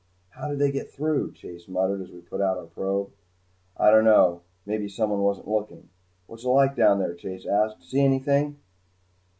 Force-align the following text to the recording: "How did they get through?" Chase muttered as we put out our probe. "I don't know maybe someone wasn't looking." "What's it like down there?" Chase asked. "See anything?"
"How 0.31 0.47
did 0.47 0.57
they 0.57 0.71
get 0.71 0.89
through?" 0.89 1.33
Chase 1.33 1.67
muttered 1.67 2.01
as 2.01 2.09
we 2.09 2.21
put 2.21 2.41
out 2.41 2.57
our 2.57 2.65
probe. 2.65 3.11
"I 3.77 3.91
don't 3.91 4.03
know 4.03 4.41
maybe 4.65 4.89
someone 4.89 5.19
wasn't 5.19 5.47
looking." 5.47 5.89
"What's 6.25 6.43
it 6.43 6.47
like 6.47 6.75
down 6.75 6.97
there?" 6.97 7.13
Chase 7.13 7.45
asked. 7.45 7.83
"See 7.83 8.01
anything?" 8.01 8.57